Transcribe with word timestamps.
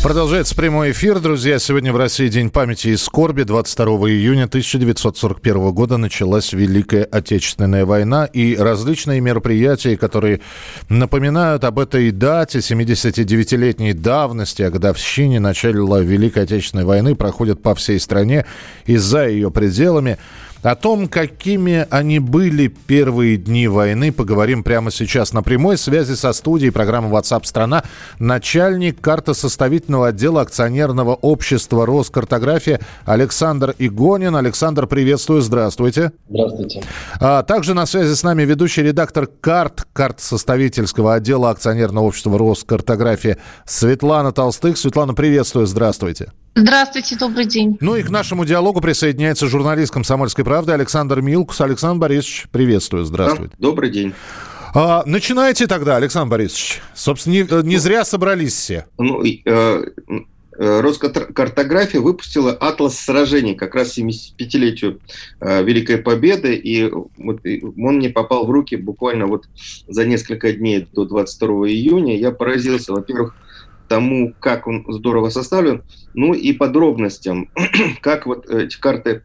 Продолжается 0.00 0.54
прямой 0.54 0.92
эфир, 0.92 1.18
друзья. 1.18 1.58
Сегодня 1.58 1.92
в 1.92 1.96
России 1.96 2.28
День 2.28 2.50
памяти 2.50 2.88
и 2.88 2.96
скорби. 2.96 3.42
22 3.42 3.86
июня 4.10 4.44
1941 4.44 5.72
года 5.72 5.96
началась 5.96 6.52
Великая 6.52 7.02
Отечественная 7.02 7.84
война 7.84 8.24
и 8.26 8.56
различные 8.56 9.20
мероприятия, 9.20 9.96
которые 9.96 10.40
напоминают 10.88 11.64
об 11.64 11.80
этой 11.80 12.12
дате, 12.12 12.60
79-летней 12.60 13.92
давности, 13.92 14.62
о 14.62 14.70
годовщине 14.70 15.40
начала 15.40 16.00
Великой 16.00 16.44
Отечественной 16.44 16.84
войны, 16.84 17.16
проходят 17.16 17.60
по 17.60 17.74
всей 17.74 17.98
стране 17.98 18.46
и 18.86 18.96
за 18.96 19.26
ее 19.26 19.50
пределами. 19.50 20.18
О 20.62 20.74
том, 20.74 21.06
какими 21.08 21.86
они 21.90 22.18
были 22.18 22.66
первые 22.66 23.36
дни 23.36 23.68
войны, 23.68 24.10
поговорим 24.10 24.64
прямо 24.64 24.90
сейчас 24.90 25.32
на 25.32 25.42
прямой 25.42 25.78
связи 25.78 26.14
со 26.14 26.32
студией 26.32 26.72
программы 26.72 27.16
WhatsApp 27.16 27.44
страна 27.44 27.84
начальник 28.18 29.00
картосоставительного 29.00 30.08
отдела 30.08 30.40
акционерного 30.40 31.14
общества 31.14 31.86
Роскартография 31.86 32.80
Александр 33.04 33.74
Игонин. 33.78 34.34
Александр, 34.34 34.86
приветствую, 34.88 35.42
здравствуйте. 35.42 36.12
Здравствуйте. 36.28 36.82
А, 37.20 37.44
также 37.44 37.74
на 37.74 37.86
связи 37.86 38.14
с 38.14 38.22
нами 38.24 38.42
ведущий 38.42 38.82
редактор 38.82 39.28
карт 39.28 39.86
картосоставительского 39.92 41.14
отдела 41.14 41.50
акционерного 41.50 42.04
общества 42.04 42.36
Роскартография 42.36 43.38
Светлана 43.64 44.32
Толстых. 44.32 44.76
Светлана, 44.76 45.14
приветствую, 45.14 45.66
здравствуйте. 45.66 46.32
Здравствуйте, 46.60 47.16
добрый 47.16 47.44
день. 47.44 47.78
Ну 47.80 47.94
и 47.94 48.02
к 48.02 48.10
нашему 48.10 48.44
диалогу 48.44 48.80
присоединяется 48.80 49.46
журналист 49.46 49.92
«Комсомольской 49.92 50.44
правды» 50.44 50.72
Александр 50.72 51.20
Милкус. 51.20 51.60
Александр 51.60 52.00
Борисович, 52.00 52.48
приветствую, 52.50 53.04
здравствуйте. 53.04 53.54
Да, 53.56 53.68
добрый 53.68 53.90
день. 53.90 54.12
А, 54.74 55.04
начинайте 55.06 55.68
тогда, 55.68 55.94
Александр 55.94 56.32
Борисович. 56.32 56.82
Собственно, 56.94 57.34
не, 57.34 57.68
не 57.68 57.76
зря 57.76 58.04
собрались 58.04 58.54
все. 58.54 58.86
Ну, 58.98 59.22
э, 59.24 59.36
э, 59.46 60.80
Роскартография 60.80 62.00
выпустила 62.00 62.50
атлас 62.50 62.98
сражений 62.98 63.54
как 63.54 63.76
раз 63.76 63.96
75-летию 63.96 64.98
э, 65.38 65.62
Великой 65.62 65.98
Победы, 65.98 66.56
и 66.56 66.90
вот 66.90 67.38
он 67.44 67.96
мне 67.98 68.10
попал 68.10 68.46
в 68.46 68.50
руки 68.50 68.74
буквально 68.74 69.26
вот 69.26 69.48
за 69.86 70.04
несколько 70.04 70.52
дней 70.52 70.88
до 70.92 71.04
22 71.04 71.68
июня. 71.68 72.18
Я 72.18 72.32
поразился, 72.32 72.92
во-первых, 72.92 73.36
тому, 73.88 74.34
как 74.40 74.66
он 74.66 74.84
здорово 74.88 75.30
составлен, 75.30 75.82
ну 76.14 76.34
и 76.34 76.52
подробностям, 76.52 77.50
как 78.02 78.26
вот 78.26 78.48
эти 78.48 78.78
карты 78.78 79.22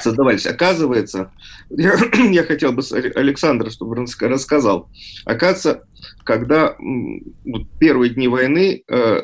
создавались. 0.00 0.46
Оказывается, 0.46 1.30
я, 1.70 1.94
я 2.30 2.42
хотел 2.44 2.72
бы 2.72 2.82
Александр, 3.14 3.70
чтобы 3.70 3.98
он 3.98 4.06
рассказал. 4.20 4.88
Оказывается, 5.24 5.84
когда 6.24 6.76
вот, 6.78 7.62
первые 7.78 8.10
дни 8.10 8.28
войны 8.28 8.82
э, 8.88 9.22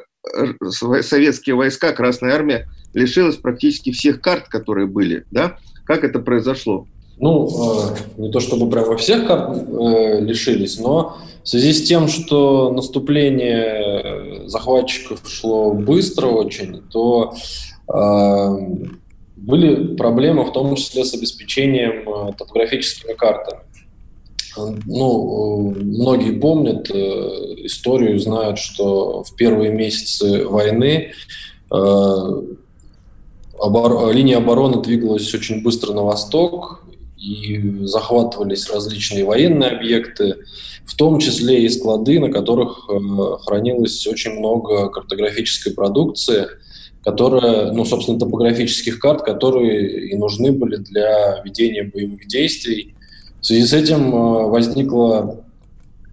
советские 0.71 1.57
войска, 1.57 1.93
Красная 1.93 2.35
Армия 2.35 2.69
лишилась 2.95 3.37
практически 3.37 3.93
всех 3.93 4.21
карт, 4.21 4.49
которые 4.49 4.87
были, 4.87 5.25
да? 5.31 5.59
Как 5.85 6.05
это 6.05 6.21
произошло? 6.21 6.87
Ну, 7.21 7.49
э, 7.49 7.97
не 8.17 8.31
то 8.31 8.41
чтобы 8.41 8.71
прямо 8.71 8.97
всех 8.97 9.27
карт 9.27 9.57
э, 9.57 10.21
лишились, 10.21 10.79
но 10.79 11.19
в 11.43 11.49
связи 11.49 11.73
с 11.75 11.87
тем, 11.87 12.09
что 12.09 12.73
наступление 12.73 14.49
захватчиков 14.49 15.21
шло 15.27 15.75
быстро 15.75 16.29
очень, 16.29 16.83
то 16.91 17.35
э, 17.93 18.59
были 19.37 19.97
проблемы 19.97 20.45
в 20.45 20.53
том 20.53 20.75
числе 20.77 21.05
с 21.05 21.15
обеспечением 21.15 22.09
э, 22.09 22.33
топографическими 22.39 23.13
картами. 23.13 23.61
Ну, 24.87 25.75
многие 25.81 26.33
помнят 26.33 26.91
э, 26.91 26.95
историю, 27.65 28.19
знают, 28.19 28.59
что 28.59 29.23
в 29.25 29.35
первые 29.37 29.73
месяцы 29.73 30.47
войны 30.47 31.13
э, 31.71 32.43
обор... 33.59 34.13
линия 34.13 34.39
обороны 34.39 34.83
двигалась 34.83 35.33
очень 35.35 35.63
быстро 35.63 35.93
на 35.93 36.03
восток, 36.03 36.83
и 37.21 37.85
захватывались 37.85 38.71
различные 38.71 39.25
военные 39.25 39.71
объекты, 39.71 40.37
в 40.87 40.97
том 40.97 41.19
числе 41.19 41.65
и 41.65 41.69
склады, 41.69 42.19
на 42.19 42.31
которых 42.33 42.89
э, 42.89 42.99
хранилось 43.45 44.07
очень 44.07 44.33
много 44.33 44.89
картографической 44.89 45.75
продукции, 45.75 46.47
которая, 47.05 47.73
ну, 47.73 47.85
собственно, 47.85 48.19
топографических 48.19 48.99
карт, 48.99 49.23
которые 49.23 50.09
и 50.09 50.17
нужны 50.17 50.53
были 50.53 50.77
для 50.77 51.43
ведения 51.45 51.85
боевых 51.85 52.27
действий. 52.27 52.95
В 53.41 53.47
связи 53.47 53.67
с 53.67 53.73
этим 53.73 54.15
э, 54.15 54.47
возникла 54.49 55.45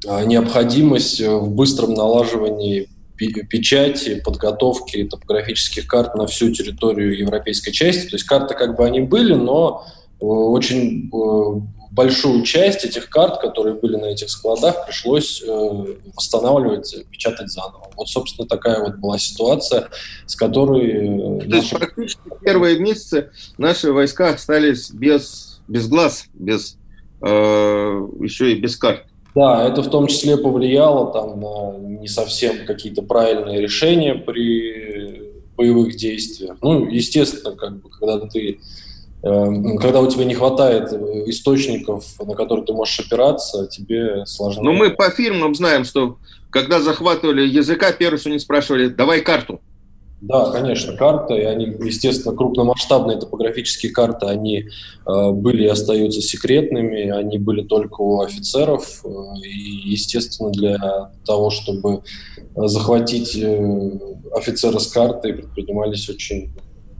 э, 0.05 0.25
необходимость 0.25 1.21
в 1.21 1.49
быстром 1.49 1.93
налаживании 1.93 2.89
печати, 3.17 4.21
подготовки 4.23 5.03
топографических 5.05 5.87
карт 5.87 6.15
на 6.15 6.27
всю 6.27 6.51
территорию 6.51 7.17
европейской 7.17 7.71
части. 7.71 8.09
То 8.09 8.15
есть 8.15 8.25
карты 8.25 8.53
как 8.53 8.75
бы 8.75 8.85
они 8.85 8.99
были, 8.99 9.33
но 9.33 9.85
очень 10.19 11.09
э, 11.13 11.61
большую 11.91 12.43
часть 12.43 12.85
этих 12.85 13.09
карт, 13.09 13.39
которые 13.39 13.75
были 13.75 13.95
на 13.95 14.05
этих 14.05 14.29
складах, 14.29 14.85
пришлось 14.85 15.41
э, 15.41 15.95
восстанавливать, 16.15 16.95
печатать 17.09 17.49
заново. 17.49 17.89
Вот, 17.95 18.07
собственно, 18.07 18.47
такая 18.47 18.79
вот 18.79 18.97
была 18.97 19.17
ситуация, 19.17 19.89
с 20.25 20.35
которой... 20.35 20.89
Э, 20.89 21.39
То 21.39 21.49
наши... 21.49 21.57
есть 21.57 21.69
практически 21.71 22.21
первые 22.43 22.79
месяцы 22.79 23.31
наши 23.57 23.91
войска 23.91 24.29
остались 24.29 24.91
без, 24.91 25.61
без 25.67 25.87
глаз, 25.87 26.25
без, 26.33 26.77
э, 27.21 27.27
еще 27.27 28.53
и 28.53 28.59
без 28.59 28.77
карт. 28.77 29.03
Да, 29.33 29.67
это 29.67 29.81
в 29.83 29.89
том 29.89 30.07
числе 30.07 30.37
повлияло 30.37 31.11
там, 31.11 31.39
на 31.39 31.77
не 31.99 32.07
совсем 32.07 32.65
какие-то 32.65 33.01
правильные 33.01 33.61
решения 33.61 34.15
при 34.15 35.31
боевых 35.55 35.95
действиях. 35.95 36.57
Ну, 36.61 36.87
естественно, 36.87 37.55
как 37.55 37.81
бы, 37.81 37.89
когда 37.89 38.19
ты 38.27 38.59
когда 39.79 40.01
у 40.01 40.09
тебя 40.09 40.25
не 40.25 40.35
хватает 40.35 40.91
э, 40.91 41.23
источников, 41.27 42.05
на 42.23 42.35
которые 42.35 42.65
ты 42.65 42.73
можешь 42.73 42.99
опираться, 42.99 43.67
тебе 43.67 44.25
сложно. 44.25 44.63
Но 44.63 44.73
мы 44.73 44.91
по 44.91 45.09
фильмам 45.09 45.55
знаем, 45.55 45.85
что 45.85 46.17
когда 46.49 46.79
захватывали 46.79 47.47
языка, 47.47 47.91
первое, 47.91 48.19
что 48.19 48.29
они 48.29 48.39
спрашивали, 48.39 48.87
давай 48.87 49.21
карту. 49.21 49.59
Да, 50.19 50.49
конечно, 50.49 50.97
карты, 50.97 51.35
и 51.35 51.43
они, 51.43 51.65
естественно, 51.65 52.35
крупномасштабные 52.35 53.19
топографические 53.19 53.91
карты, 53.91 54.25
они 54.25 54.65
э, 55.05 55.31
были 55.31 55.65
и 55.65 55.67
остаются 55.67 56.21
секретными, 56.21 57.09
они 57.09 57.37
были 57.37 57.61
только 57.61 58.01
у 58.01 58.21
офицеров, 58.21 59.03
э, 59.05 59.09
и, 59.45 59.91
естественно, 59.91 60.49
для 60.49 61.11
того, 61.23 61.51
чтобы 61.51 62.01
захватить 62.55 63.37
э, 63.37 63.91
офицера 64.33 64.79
с 64.79 64.87
картой, 64.87 65.33
предпринимались 65.33 66.09
очень 66.09 66.51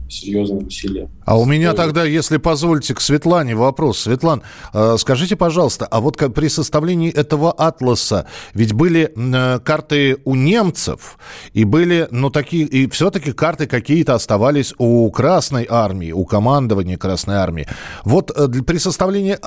серьезные 0.08 0.66
усилия. 0.66 1.08
А 1.24 1.38
у 1.38 1.44
меня 1.44 1.74
тогда, 1.74 2.04
если 2.04 2.38
позволите, 2.38 2.94
к 2.94 3.00
Светлане 3.00 3.54
вопрос. 3.54 4.00
Светлан, 4.00 4.42
э, 4.72 4.96
скажите, 4.98 5.36
пожалуйста, 5.36 5.86
а 5.86 6.00
вот 6.00 6.16
при 6.16 6.48
составлении 6.48 7.12
этого 7.12 7.52
атласа, 7.52 8.26
ведь 8.54 8.72
были 8.72 9.12
э, 9.14 9.58
карты 9.60 10.18
у 10.24 10.34
немцев, 10.34 11.18
и 11.52 11.64
были, 11.64 12.08
ну, 12.10 12.30
такие, 12.30 12.64
и 12.64 12.88
все-таки 12.88 13.32
карты 13.32 13.66
какие-то 13.66 14.14
оставались 14.14 14.74
у 14.78 15.10
Красной 15.10 15.66
Армии, 15.68 16.12
у 16.12 16.24
командования 16.24 16.96
Красной 16.96 17.36
Армии. 17.36 17.66
Вот 18.04 18.30
э, 18.34 18.48
при 18.66 18.78
составлении 18.78 19.38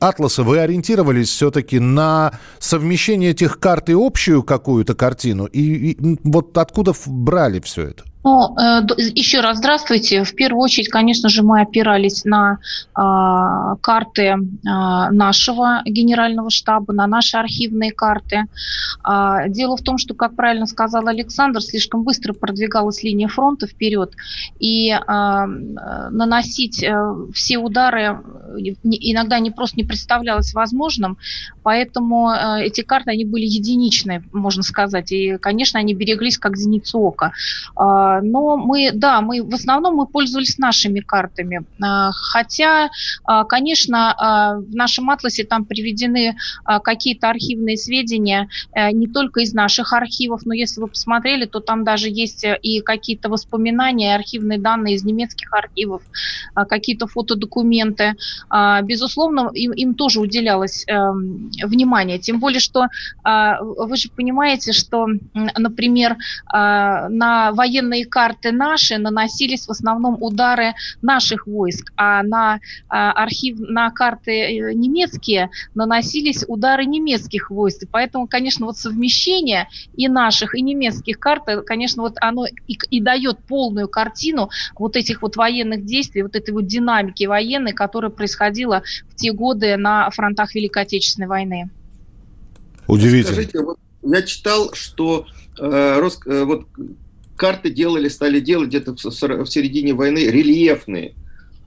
атласа 0.00 0.42
вы 0.42 0.58
ориентировались 0.58 1.28
все-таки 1.28 1.78
на 1.78 2.32
совмещение 2.58 3.30
этих 3.30 3.60
карт 3.60 3.88
и 3.90 3.94
общую 3.94 4.42
какую-то 4.42 4.94
картину? 4.94 5.46
И, 5.46 5.92
и 5.92 6.18
вот 6.24 6.56
откуда 6.58 6.92
брали 7.06 7.60
все 7.60 7.88
это? 7.88 8.04
Ну, 8.24 8.56
э, 8.56 8.86
еще 9.14 9.40
раз 9.40 9.58
здравствуйте. 9.58 10.22
В 10.22 10.34
первую 10.34 10.62
очередь, 10.62 10.88
конечно 10.88 11.28
же, 11.28 11.42
мы 11.42 11.60
опирались 11.60 12.24
на 12.24 12.58
э, 12.96 13.76
карты 13.80 14.22
э, 14.22 14.36
нашего 14.64 15.82
генерального 15.84 16.48
штаба, 16.50 16.92
на 16.92 17.06
наши 17.08 17.36
архивные 17.36 17.90
карты. 17.90 18.44
Э, 19.04 19.48
дело 19.48 19.76
в 19.76 19.82
том, 19.82 19.98
что, 19.98 20.14
как 20.14 20.36
правильно 20.36 20.66
сказал 20.66 21.08
Александр, 21.08 21.60
слишком 21.60 22.04
быстро 22.04 22.32
продвигалась 22.32 23.02
линия 23.02 23.26
фронта 23.26 23.66
вперед, 23.66 24.12
и 24.60 24.90
э, 24.90 25.00
наносить 25.04 26.82
э, 26.82 27.14
все 27.34 27.58
удары 27.58 28.20
иногда 28.82 29.38
не 29.38 29.50
просто 29.50 29.76
не 29.76 29.84
представлялось 29.84 30.54
возможным, 30.54 31.18
поэтому 31.62 32.30
э, 32.30 32.64
эти 32.66 32.82
карты, 32.82 33.10
они 33.10 33.24
были 33.24 33.46
единичные, 33.46 34.22
можно 34.32 34.62
сказать, 34.62 35.10
и, 35.10 35.38
конечно, 35.38 35.80
они 35.80 35.94
береглись 35.94 36.38
как 36.38 36.56
зеницу 36.56 37.00
ока. 37.00 37.32
Э, 38.18 38.20
Но 38.22 38.56
мы, 38.56 38.90
да, 38.92 39.20
мы 39.20 39.42
в 39.42 39.54
основном 39.54 39.96
мы 39.96 40.06
пользовались 40.06 40.58
нашими 40.58 41.00
картами. 41.00 41.64
Хотя, 42.12 42.90
конечно, 43.48 44.62
в 44.66 44.74
нашем 44.74 45.10
атласе 45.10 45.44
там 45.44 45.64
приведены 45.64 46.36
какие-то 46.84 47.30
архивные 47.30 47.76
сведения 47.76 48.48
не 48.92 49.06
только 49.06 49.40
из 49.40 49.52
наших 49.52 49.92
архивов, 49.92 50.42
но 50.44 50.54
если 50.54 50.80
вы 50.80 50.88
посмотрели, 50.88 51.46
то 51.46 51.60
там 51.60 51.84
даже 51.84 52.08
есть 52.08 52.44
и 52.62 52.80
какие-то 52.80 53.28
воспоминания, 53.28 54.14
архивные 54.14 54.58
данные 54.58 54.94
из 54.96 55.04
немецких 55.04 55.52
архивов, 55.52 56.02
какие-то 56.54 57.06
фотодокументы. 57.06 58.14
Безусловно, 58.82 59.50
им, 59.54 59.72
им 59.72 59.94
тоже 59.94 60.20
уделялось 60.20 60.84
эм, 60.86 61.50
внимание. 61.62 62.18
Тем 62.18 62.38
более, 62.40 62.60
что 62.60 62.86
вы 63.24 63.96
же 63.96 64.08
понимаете, 64.10 64.72
что, 64.72 65.06
например, 65.34 66.16
на 66.52 67.52
военные 67.52 68.01
карты 68.04 68.52
наши 68.52 68.98
наносились 68.98 69.66
в 69.66 69.70
основном 69.70 70.22
удары 70.22 70.74
наших 71.00 71.46
войск, 71.46 71.92
а 71.96 72.22
на 72.22 72.60
архив, 72.88 73.58
на 73.58 73.90
карты 73.90 74.30
э, 74.30 74.72
немецкие 74.74 75.50
наносились 75.74 76.44
удары 76.46 76.84
немецких 76.84 77.50
войск. 77.50 77.84
И 77.84 77.86
поэтому, 77.86 78.26
конечно, 78.26 78.66
вот 78.66 78.76
совмещение 78.76 79.68
и 79.96 80.08
наших, 80.08 80.54
и 80.54 80.62
немецких 80.62 81.18
карт, 81.18 81.48
э, 81.48 81.62
конечно, 81.62 82.02
вот 82.02 82.16
оно 82.20 82.46
и, 82.46 82.78
и 82.90 83.00
дает 83.00 83.38
полную 83.44 83.88
картину 83.88 84.50
вот 84.76 84.96
этих 84.96 85.22
вот 85.22 85.36
военных 85.36 85.84
действий, 85.84 86.22
вот 86.22 86.36
этой 86.36 86.52
вот 86.52 86.66
динамики 86.66 87.24
военной, 87.24 87.72
которая 87.72 88.10
происходила 88.10 88.82
в 89.10 89.16
те 89.16 89.32
годы 89.32 89.76
на 89.76 90.10
фронтах 90.10 90.54
Великой 90.54 90.82
Отечественной 90.84 91.28
войны. 91.28 91.70
Удивительно. 92.86 93.34
Скажите, 93.34 93.60
вот 93.60 93.78
я 94.02 94.22
читал, 94.22 94.72
что 94.74 95.26
э, 95.58 95.98
Рос, 95.98 96.20
э, 96.26 96.44
вот 96.44 96.66
карты 97.36 97.70
делали, 97.70 98.08
стали 98.08 98.40
делать 98.40 98.68
где-то 98.68 98.94
в, 98.94 99.46
середине 99.46 99.94
войны 99.94 100.18
рельефные. 100.18 101.14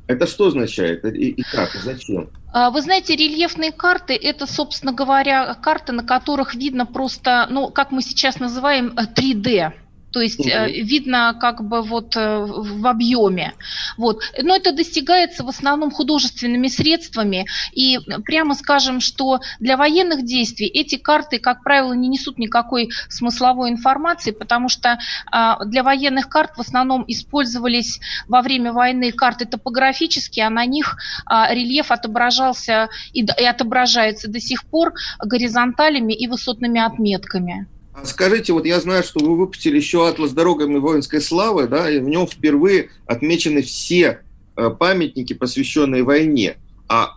Это 0.07 0.27
что 0.27 0.47
означает 0.47 1.03
и, 1.05 1.29
и 1.29 1.41
как, 1.41 1.73
и 1.75 1.79
зачем? 1.79 2.29
А, 2.53 2.69
вы 2.69 2.81
знаете, 2.81 3.15
рельефные 3.15 3.71
карты– 3.71 4.13
это, 4.21 4.45
собственно 4.45 4.93
говоря, 4.93 5.53
карты, 5.55 5.93
на 5.93 6.03
которых 6.03 6.55
видно 6.55 6.85
просто, 6.85 7.47
ну, 7.49 7.69
как 7.69 7.91
мы 7.91 8.01
сейчас 8.01 8.39
называем, 8.39 8.95
3D 8.95 9.47
э, 9.47 9.73
то 10.15 10.21
есть 10.21 10.39
угу. 10.39 10.47
видно 10.47 11.35
как 11.37 11.61
бы 11.67 11.81
вот 11.81 12.15
э, 12.15 12.45
в 12.45 12.87
объеме. 12.87 13.53
Вот. 13.97 14.21
Но 14.41 14.55
это 14.55 14.71
достигается 14.71 15.43
в 15.43 15.49
основном 15.49 15.91
художественными 15.91 16.69
средствами, 16.69 17.47
и 17.73 17.99
прямо 18.23 18.55
скажем, 18.55 19.01
что 19.01 19.41
для 19.59 19.75
военных 19.75 20.23
действий 20.23 20.67
эти 20.67 20.95
карты, 20.95 21.37
как 21.37 21.63
правило, 21.63 21.91
не 21.91 22.07
несут 22.07 22.37
никакой 22.37 22.91
смысловой 23.09 23.71
информации, 23.71 24.31
потому 24.31 24.69
что 24.69 24.99
а, 25.33 25.65
для 25.65 25.83
военных 25.83 26.29
карт 26.29 26.51
в 26.55 26.61
основном 26.61 27.03
использовались 27.09 27.99
во 28.29 28.41
время 28.41 28.71
войны 28.71 29.11
карты 29.11 29.43
топографические, 29.43 30.47
а 30.47 30.49
на 30.49 30.65
них 30.65 30.95
а, 31.25 31.53
рельеф 31.53 31.91
отображался 31.91 32.87
и 33.11 33.25
отображается 33.25 34.29
до 34.29 34.39
сих 34.39 34.63
пор 34.63 34.93
горизонталями 35.19 36.13
и 36.13 36.25
высотными 36.27 36.79
отметками. 36.79 37.67
А 37.95 38.05
скажите, 38.05 38.53
вот 38.53 38.65
я 38.65 38.79
знаю, 38.81 39.03
что 39.03 39.23
вы 39.23 39.37
выпустили 39.37 39.77
еще 39.77 40.07
«Атлас 40.07 40.31
дорогами 40.31 40.77
воинской 40.77 41.21
славы», 41.21 41.67
да, 41.67 41.89
и 41.89 41.99
в 41.99 42.09
нем 42.09 42.27
впервые 42.27 42.89
отмечены 43.05 43.61
все 43.61 44.21
э, 44.57 44.69
памятники, 44.69 45.33
посвященные 45.33 46.03
войне. 46.03 46.57
А 46.89 47.13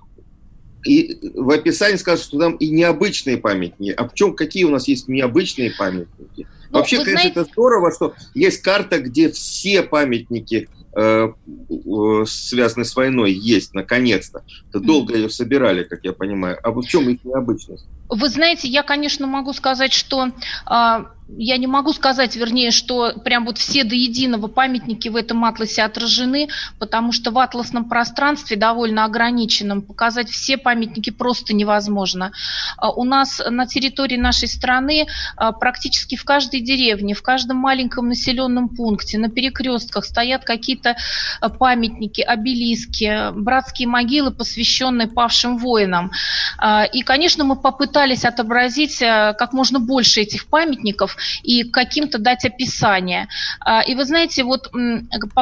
и 0.87 1.19
в 1.35 1.51
описании 1.51 1.97
сказано, 1.97 2.25
что 2.25 2.39
там 2.39 2.57
и 2.57 2.71
необычные 2.71 3.37
памятники. 3.37 3.91
А 3.91 4.09
в 4.09 4.15
чем, 4.15 4.35
какие 4.35 4.65
у 4.65 4.71
нас 4.71 4.87
есть 4.87 5.09
необычные 5.09 5.73
памятники? 5.77 6.47
Ну, 6.71 6.79
Вообще, 6.79 6.99
конечно, 6.99 7.13
знаете... 7.13 7.41
это 7.41 7.51
здорово, 7.51 7.93
что 7.93 8.15
есть 8.35 8.63
карта, 8.63 9.01
где 9.01 9.31
все 9.31 9.83
памятники 9.83 10.69
Э, 11.01 11.33
связанные 12.27 12.85
с 12.85 12.97
войной, 12.97 13.33
есть, 13.33 13.73
наконец-то. 13.73 14.43
Это 14.69 14.81
долго 14.81 15.15
ее 15.15 15.31
собирали, 15.31 15.85
как 15.85 16.01
я 16.03 16.13
понимаю. 16.13 16.59
А 16.63 16.73
в 16.73 16.83
чем 16.83 17.09
их 17.09 17.25
необычность? 17.25 17.87
Вы 18.09 18.29
знаете, 18.29 18.69
я, 18.69 18.83
конечно, 18.83 19.27
могу 19.27 19.53
сказать, 19.53 19.93
что 19.93 20.31
а, 20.65 21.07
я 21.37 21.59
не 21.59 21.67
могу 21.67 21.93
сказать, 21.93 22.37
вернее, 22.37 22.71
что 22.71 23.13
прям 23.23 23.45
вот 23.45 23.59
все 23.59 23.85
до 23.85 23.95
единого 23.95 24.47
памятники 24.47 25.09
в 25.09 25.17
этом 25.17 25.45
атласе 25.45 25.83
отражены, 25.83 26.49
потому 26.79 27.13
что 27.13 27.31
в 27.31 27.39
атласном 27.39 27.89
пространстве 27.89 28.57
довольно 28.57 29.05
ограниченном 29.05 29.83
показать 29.83 30.31
все 30.31 30.57
памятники 30.57 31.11
просто 31.11 31.55
невозможно. 31.55 32.33
А, 32.79 32.91
у 32.91 33.05
нас 33.05 33.43
на 33.47 33.67
территории 33.67 34.17
нашей 34.17 34.49
страны 34.49 35.07
а, 35.37 35.53
практически 35.53 36.17
в 36.17 36.25
каждой 36.25 36.61
деревне, 36.61 37.13
в 37.13 37.23
каждом 37.23 37.59
маленьком 37.59 38.09
населенном 38.09 38.71
пункте, 38.71 39.19
на 39.19 39.29
перекрестках 39.29 40.07
стоят 40.07 40.45
какие-то 40.45 40.97
памятники, 41.59 42.23
обелиски, 42.23 43.33
братские 43.35 43.89
могилы, 43.89 44.31
посвященные 44.31 45.09
павшим 45.09 45.59
воинам. 45.59 46.11
И, 46.93 47.03
конечно, 47.03 47.45
мы 47.45 47.57
попытались 47.57 47.98
отобразить 48.25 48.99
как 48.99 49.53
можно 49.53 49.79
больше 49.79 50.21
этих 50.21 50.47
памятников, 50.47 51.17
и 51.43 51.65
каким-то 51.65 52.19
дать 52.19 52.45
описание. 52.45 53.29
А, 53.61 53.81
и 53.81 53.95
вы 53.95 54.05
знаете, 54.05 54.45
вот 54.45 54.71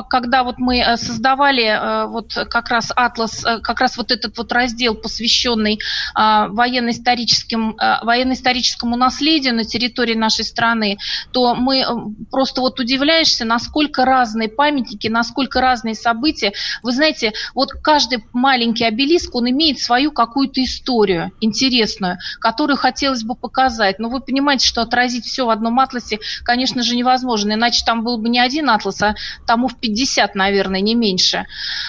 когда 0.09 0.45
вот 0.45 0.59
мы 0.59 0.79
э, 0.79 0.97
создавали 0.97 1.65
э, 1.65 2.07
вот 2.07 2.35
как 2.49 2.69
раз 2.69 2.93
атлас, 2.95 3.45
э, 3.45 3.61
как 3.61 3.81
раз 3.81 3.97
вот 3.97 4.11
этот 4.11 4.37
вот 4.39 4.53
раздел, 4.53 4.95
посвященный 4.95 5.81
а, 6.15 6.49
военно-историческим, 6.49 7.77
военно-историческому 8.03 8.97
наследию 8.97 9.55
на 9.55 9.65
территории 9.65 10.15
нашей 10.15 10.45
страны, 10.45 10.99
то 11.33 11.55
мы 11.55 11.85
просто 12.31 12.61
вот 12.61 12.79
удивляешься, 12.81 13.45
насколько 13.45 14.05
разные 14.05 14.49
памятники, 14.49 15.09
насколько 15.09 15.61
разные 15.61 15.95
события. 15.95 16.53
Вы 16.83 16.93
знаете, 16.93 17.33
вот 17.55 17.73
каждый 17.73 18.25
маленький 18.33 18.85
обелиск, 18.85 19.35
он 19.35 19.51
имеет 19.51 19.81
свою 19.81 20.13
какую-то 20.13 20.63
историю 20.63 21.33
интересную, 21.41 22.19
которую 22.47 22.77
хотелось 22.77 23.25
бы 23.25 23.35
показать. 23.35 23.99
Но 23.99 24.09
вы 24.09 24.21
понимаете, 24.21 24.69
что 24.69 24.81
отразить 24.81 25.25
все 25.25 25.47
в 25.47 25.51
одном 25.51 25.81
атласе, 25.81 26.21
конечно 26.45 26.85
же, 26.85 26.95
невозможно. 26.95 27.55
Иначе 27.55 27.83
там 27.85 28.05
был 28.05 28.19
бы 28.19 28.29
не 28.29 28.39
один 28.39 28.71
атлас, 28.71 29.03
а 29.03 29.17
тому 29.49 29.67
в 29.67 29.75
50, 29.81 30.37
наверное, 30.37 30.81
не 30.81 30.95
меньше. 30.95 31.47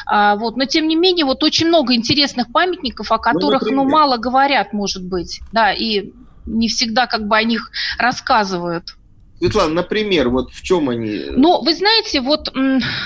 А, 0.07 0.35
вот. 0.35 0.57
Но, 0.57 0.65
тем 0.65 0.87
не 0.87 0.95
менее, 0.95 1.25
вот 1.25 1.43
очень 1.43 1.67
много 1.67 1.93
интересных 1.93 2.51
памятников, 2.51 3.11
о 3.11 3.19
которых, 3.19 3.61
ну, 3.67 3.83
ну 3.83 3.83
мало 3.83 4.17
говорят, 4.17 4.73
может 4.73 5.05
быть. 5.05 5.41
Да, 5.51 5.71
и 5.71 6.11
не 6.47 6.69
всегда 6.69 7.05
как 7.05 7.27
бы 7.27 7.37
о 7.37 7.43
них 7.43 7.69
рассказывают. 7.99 8.96
Светлана, 9.39 9.73
например, 9.73 10.29
вот 10.29 10.51
в 10.51 10.63
чем 10.63 10.89
они? 10.89 11.25
Ну, 11.29 11.61
вы 11.61 11.75
знаете, 11.75 12.21
вот 12.21 12.51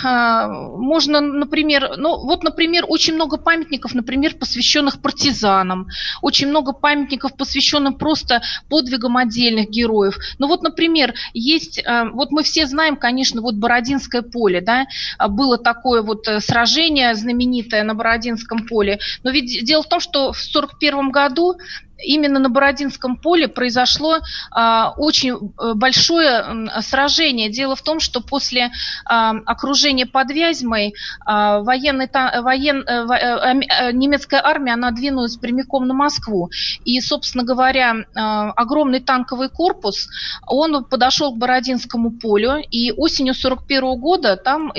а, 0.04 0.48
можно, 0.48 1.19
например, 1.19 1.95
ну 1.98 2.25
вот, 2.25 2.44
например, 2.44 2.86
очень 2.88 3.16
много 3.16 3.38
памятников, 3.38 3.94
например, 3.94 4.36
посвященных 4.36 5.01
партизанам, 5.01 5.88
очень 6.22 6.48
много 6.48 6.71
памятников, 6.71 7.35
посвященных 7.35 7.97
просто 7.97 8.42
подвигам 8.69 9.18
отдельных 9.18 9.69
героев. 9.69 10.18
Ну 10.40 10.47
вот, 10.47 10.64
например, 10.64 11.14
есть, 11.33 11.83
а, 11.85 12.06
вот 12.06 12.31
мы 12.31 12.44
все 12.44 12.66
знаем, 12.66 12.95
конечно, 12.95 13.42
вот 13.42 13.56
Бородинское 13.56 14.21
поле, 14.21 14.61
да, 14.61 14.85
было 15.28 15.57
такое 15.57 16.02
вот 16.02 16.28
э, 16.28 16.40
сражение 16.40 17.14
знаменитое 17.14 17.83
на 17.83 17.94
Бородинском 17.94 18.66
поле, 18.68 19.00
но 19.23 19.31
ведь 19.31 19.66
дело 19.66 19.83
в 19.83 19.90
том, 19.90 20.00
что 20.00 20.31
в 20.31 20.40
1941 20.40 21.11
году 21.11 21.57
именно 22.03 22.39
на 22.39 22.49
Бородинском 22.49 23.17
поле 23.17 23.47
произошло 23.47 24.19
а, 24.51 24.93
очень 24.97 25.31
э, 25.33 25.73
большое 25.75 26.69
сражение. 26.81 27.49
Дело 27.49 27.75
в 27.75 27.81
том, 27.81 27.99
что 27.99 28.21
после 28.21 28.71
а, 29.05 29.31
окружения 29.45 30.05
под 30.05 30.31
Вязьмой 30.31 30.93
а, 31.25 31.59
военный, 31.59 32.09
воен, 32.41 32.83
э, 32.87 33.05
э, 33.11 33.91
немецкая 33.93 34.41
армия 34.43 34.73
она 34.73 34.91
двинулась 34.91 35.37
прямиком 35.37 35.87
на 35.87 35.93
Москву. 35.93 36.49
И, 36.85 36.99
собственно 37.01 37.43
говоря, 37.43 37.95
огромный 38.13 38.99
танковый 38.99 39.49
корпус, 39.49 40.07
он 40.47 40.83
подошел 40.85 41.33
к 41.33 41.37
Бородинскому 41.37 42.11
полю, 42.11 42.57
и 42.69 42.91
осенью 42.91 43.33
1941 43.33 43.99
года 43.99 44.35
там 44.37 44.71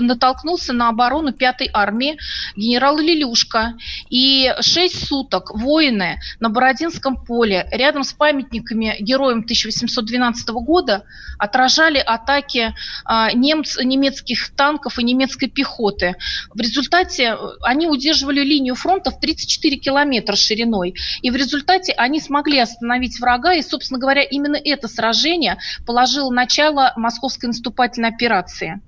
натолкнулся 0.00 0.72
на 0.72 0.88
оборону 0.88 1.30
5-й 1.30 1.70
армии 1.72 2.18
генерал 2.56 2.98
Лилюшка. 2.98 3.74
И 4.08 4.52
6 4.60 5.06
суток 5.06 5.54
воины 5.54 6.20
на 6.40 6.49
Бородинском 6.50 7.16
поле, 7.16 7.66
рядом 7.70 8.04
с 8.04 8.12
памятниками 8.12 8.96
героям 9.00 9.40
1812 9.40 10.48
года, 10.50 11.04
отражали 11.38 11.98
атаки 11.98 12.74
а, 13.04 13.32
немц, 13.32 13.78
немецких 13.78 14.50
танков 14.54 14.98
и 14.98 15.04
немецкой 15.04 15.48
пехоты. 15.48 16.16
В 16.54 16.60
результате 16.60 17.34
э, 17.34 17.36
они 17.62 17.86
удерживали 17.86 18.40
линию 18.40 18.74
фронта 18.74 19.10
в 19.10 19.20
34 19.20 19.76
километра 19.76 20.36
шириной. 20.36 20.94
И 21.22 21.30
в 21.30 21.36
результате 21.36 21.92
они 21.92 22.20
смогли 22.20 22.58
остановить 22.58 23.20
врага. 23.20 23.54
И, 23.54 23.62
собственно 23.62 23.98
говоря, 23.98 24.22
именно 24.22 24.56
это 24.62 24.88
сражение 24.88 25.58
положило 25.86 26.30
начало 26.30 26.92
московской 26.96 27.48
наступательной 27.48 28.08
операции. 28.08 28.80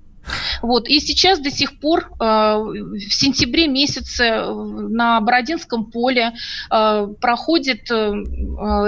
Вот. 0.61 0.87
И 0.87 0.99
сейчас 0.99 1.39
до 1.39 1.51
сих 1.51 1.79
пор 1.79 2.09
э, 2.19 2.23
в 2.23 3.13
сентябре 3.13 3.67
месяце 3.67 4.43
на 4.45 5.19
Бородинском 5.21 5.85
поле 5.85 6.33
э, 6.71 7.07
проходит 7.19 7.91
э, 7.91 8.11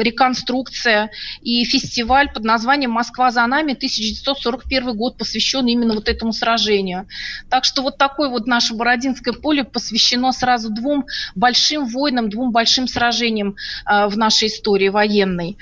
реконструкция 0.02 1.12
и 1.42 1.64
фестиваль 1.66 2.32
под 2.34 2.44
названием 2.44 2.92
«Москва 2.92 3.32
за 3.32 3.46
нами» 3.46 3.74
1941 3.74 4.96
год, 4.96 5.18
посвящен 5.18 5.66
именно 5.68 5.96
вот 5.96 6.08
этому 6.08 6.32
сражению. 6.32 7.08
Так 7.50 7.66
что 7.66 7.82
вот 7.82 7.98
такое 7.98 8.30
вот 8.30 8.48
наше 8.48 8.74
Бородинское 8.74 9.34
поле 9.34 9.64
посвящено 9.64 10.32
сразу 10.32 10.70
двум 10.70 11.06
большим 11.36 11.86
войнам, 11.86 12.30
двум 12.30 12.52
большим 12.52 12.88
сражениям 12.88 13.56
в 13.86 14.18
нашей 14.18 14.48
истории 14.48 14.90
военной. 14.90 15.58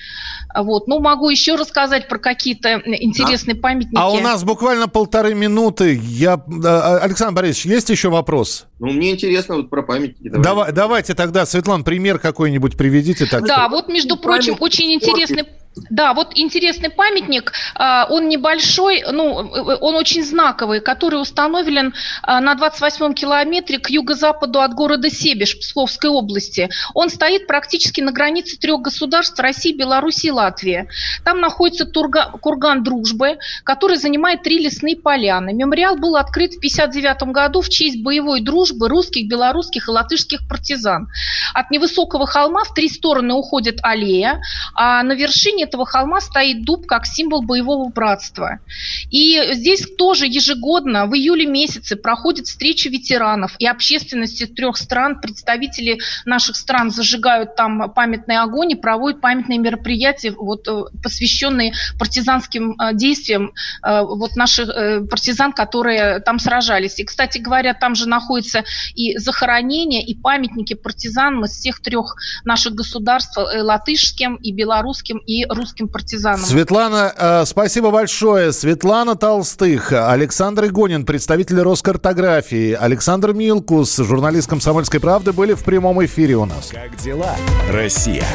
Вот. 0.55 0.87
Ну, 0.87 0.99
могу 0.99 1.29
еще 1.29 1.55
рассказать 1.55 2.07
про 2.07 2.19
какие-то 2.19 2.81
интересные 2.85 3.55
памятники. 3.55 3.99
А 3.99 4.09
у 4.09 4.19
нас 4.19 4.43
буквально 4.43 4.87
полторы 4.87 5.33
минуты. 5.33 5.62
Я... 5.71 6.41
А, 6.65 6.97
Александр 6.99 7.35
Борисович, 7.35 7.65
есть 7.65 7.89
еще 7.89 8.09
вопрос? 8.09 8.67
Ну, 8.79 8.91
мне 8.91 9.11
интересно 9.11 9.55
вот 9.55 9.69
про 9.69 9.83
памятники. 9.83 10.29
Давайте, 10.29 10.43
Давай, 10.43 10.71
давайте 10.71 11.13
тогда, 11.13 11.45
Светлана, 11.45 11.83
пример 11.83 12.19
какой-нибудь 12.19 12.77
приведите. 12.77 13.25
Так 13.25 13.45
да, 13.45 13.65
что... 13.65 13.69
вот, 13.69 13.89
между 13.89 14.17
прочим, 14.17 14.57
очень 14.59 14.93
интересный 14.93 15.45
да, 15.89 16.13
вот 16.13 16.33
интересный 16.35 16.89
памятник, 16.89 17.51
а, 17.75 18.05
он 18.09 18.29
небольшой, 18.29 19.03
ну, 19.11 19.33
он 19.33 19.95
очень 19.95 20.23
знаковый, 20.23 20.81
который 20.81 21.19
установлен 21.19 21.93
а, 22.21 22.39
на 22.41 22.53
28-м 22.53 23.13
километре 23.15 23.79
к 23.79 23.89
юго-западу 23.89 24.61
от 24.61 24.73
города 24.73 25.09
Себеж 25.09 25.59
Псковской 25.59 26.09
области. 26.09 26.69
Он 26.93 27.09
стоит 27.09 27.47
практически 27.47 28.01
на 28.01 28.11
границе 28.11 28.57
трех 28.57 28.81
государств 28.81 29.39
России, 29.39 29.73
Беларуси 29.73 30.27
и 30.27 30.31
Латвии. 30.31 30.87
Там 31.25 31.41
находится 31.41 31.85
турга, 31.85 32.31
курган 32.39 32.83
Дружбы, 32.83 33.39
который 33.63 33.97
занимает 33.97 34.43
три 34.43 34.59
лесные 34.59 34.95
поляны. 34.95 35.53
Мемориал 35.53 35.95
был 35.95 36.17
открыт 36.17 36.53
в 36.53 36.57
1959 36.57 37.33
году 37.33 37.61
в 37.61 37.69
честь 37.69 38.03
боевой 38.03 38.41
дружбы 38.41 38.89
русских, 38.89 39.27
белорусских 39.27 39.87
и 39.87 39.91
латышских 39.91 40.47
партизан. 40.47 41.07
От 41.53 41.71
невысокого 41.71 42.27
холма 42.27 42.63
в 42.63 42.73
три 42.73 42.89
стороны 42.89 43.33
уходит 43.33 43.79
аллея, 43.81 44.41
а 44.75 45.01
на 45.03 45.13
вершине 45.13 45.62
этого 45.63 45.85
холма 45.85 46.21
стоит 46.21 46.63
дуб 46.63 46.85
как 46.85 47.05
символ 47.05 47.41
боевого 47.41 47.89
братства. 47.89 48.59
И 49.09 49.39
здесь 49.53 49.87
тоже 49.97 50.25
ежегодно 50.25 51.05
в 51.07 51.15
июле 51.15 51.45
месяце 51.45 51.95
проходит 51.95 52.47
встреча 52.47 52.89
ветеранов 52.89 53.55
и 53.59 53.67
общественности 53.67 54.45
трех 54.45 54.77
стран. 54.77 55.19
Представители 55.21 55.99
наших 56.25 56.55
стран 56.55 56.91
зажигают 56.91 57.55
там 57.55 57.91
памятный 57.91 58.37
огонь 58.37 58.71
и 58.71 58.75
проводят 58.75 59.21
памятные 59.21 59.59
мероприятия, 59.59 60.31
вот, 60.31 60.67
э, 60.67 60.83
посвященные 61.01 61.73
партизанским 61.97 62.79
э, 62.79 62.93
действиям 62.93 63.53
э, 63.83 64.01
вот 64.01 64.35
наших 64.35 64.69
партизан, 65.09 65.53
которые 65.53 66.19
там 66.19 66.39
сражались. 66.39 66.99
И, 66.99 67.03
кстати 67.03 67.37
говоря, 67.37 67.73
там 67.73 67.95
же 67.95 68.07
находится 68.07 68.63
и 68.95 69.17
захоронения, 69.17 70.01
и 70.01 70.15
памятники 70.15 70.73
партизанам 70.73 71.45
из 71.45 71.51
всех 71.51 71.81
трех 71.81 72.15
наших 72.43 72.73
государств, 72.75 73.37
латышским, 73.37 74.35
и 74.35 74.51
белорусским, 74.51 75.17
и 75.17 75.45
русским 75.53 75.87
партизанам. 75.87 76.45
Светлана, 76.45 77.13
э, 77.15 77.45
спасибо 77.45 77.91
большое. 77.91 78.53
Светлана 78.53 79.15
Толстых, 79.15 79.91
Александр 79.91 80.65
Игонин, 80.65 81.05
представитель 81.05 81.61
Роскартографии, 81.61 82.73
Александр 82.73 83.33
Милкус, 83.33 83.97
журналист 83.97 84.49
«Комсомольской 84.49 84.99
правды» 84.99 85.33
были 85.33 85.53
в 85.53 85.63
прямом 85.63 86.03
эфире 86.05 86.35
у 86.35 86.45
нас. 86.45 86.69
Как 86.71 86.95
дела, 86.97 87.35
Россия? 87.69 88.25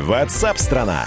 Ватсап-страна! 0.00 1.06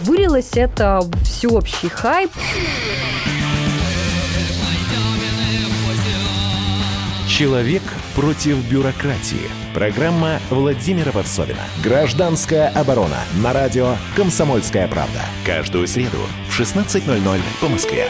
Вылилось 0.00 0.50
это 0.54 1.00
всеобщий 1.24 1.88
хайп. 1.88 2.30
Человек 7.28 7.82
против 8.14 8.56
бюрократии. 8.68 9.50
Программа 9.74 10.40
Владимира 10.50 11.12
Варсовина. 11.12 11.60
Гражданская 11.84 12.68
оборона. 12.68 13.18
На 13.42 13.52
радио 13.52 13.94
«Комсомольская 14.16 14.88
правда». 14.88 15.20
Каждую 15.44 15.86
среду 15.86 16.18
в 16.48 16.58
16.00 16.58 17.40
по 17.60 17.68
Москве. 17.68 18.08